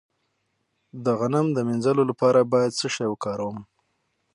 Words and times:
د 1.03 1.05
غم 1.19 1.47
د 1.53 1.57
مینځلو 1.67 2.03
لپاره 2.09 2.49
باید 2.51 2.77
څه 2.79 2.87
شی 2.95 3.05
وکاروم؟ 3.09 3.57